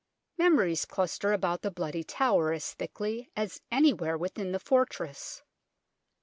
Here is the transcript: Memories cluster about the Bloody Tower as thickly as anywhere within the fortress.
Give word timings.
Memories 0.35 0.85
cluster 0.85 1.31
about 1.31 1.61
the 1.61 1.69
Bloody 1.69 2.03
Tower 2.03 2.53
as 2.53 2.73
thickly 2.73 3.29
as 3.35 3.61
anywhere 3.71 4.17
within 4.17 4.51
the 4.51 4.57
fortress. 4.59 5.43